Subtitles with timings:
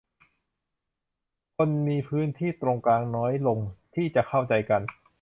[1.55, 3.59] คนมีพื้นที่ตรงกลางน้อยลง
[3.95, 4.81] ที่จะเข้าใจกัน